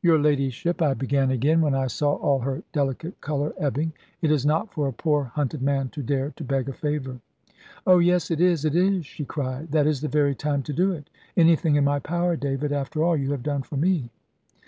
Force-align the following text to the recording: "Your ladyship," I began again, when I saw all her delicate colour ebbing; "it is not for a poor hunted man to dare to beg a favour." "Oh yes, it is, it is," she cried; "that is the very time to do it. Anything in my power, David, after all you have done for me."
"Your 0.00 0.16
ladyship," 0.16 0.80
I 0.80 0.94
began 0.94 1.32
again, 1.32 1.60
when 1.60 1.74
I 1.74 1.88
saw 1.88 2.12
all 2.14 2.38
her 2.38 2.62
delicate 2.72 3.20
colour 3.20 3.52
ebbing; 3.58 3.92
"it 4.20 4.30
is 4.30 4.46
not 4.46 4.72
for 4.72 4.86
a 4.86 4.92
poor 4.92 5.24
hunted 5.24 5.60
man 5.60 5.88
to 5.88 6.04
dare 6.04 6.30
to 6.36 6.44
beg 6.44 6.68
a 6.68 6.72
favour." 6.72 7.18
"Oh 7.84 7.98
yes, 7.98 8.30
it 8.30 8.40
is, 8.40 8.64
it 8.64 8.76
is," 8.76 9.04
she 9.04 9.24
cried; 9.24 9.72
"that 9.72 9.88
is 9.88 10.00
the 10.00 10.06
very 10.06 10.36
time 10.36 10.62
to 10.62 10.72
do 10.72 10.92
it. 10.92 11.10
Anything 11.36 11.74
in 11.74 11.82
my 11.82 11.98
power, 11.98 12.36
David, 12.36 12.70
after 12.70 13.02
all 13.02 13.16
you 13.16 13.32
have 13.32 13.42
done 13.42 13.62
for 13.64 13.76
me." 13.76 14.08